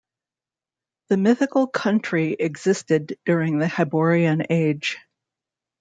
The 1.09 1.17
mythical 1.17 1.67
country 1.67 2.33
existed 2.33 3.19
during 3.23 3.59
the 3.59 3.67
Hyborian 3.67 4.47
Age. 4.49 4.97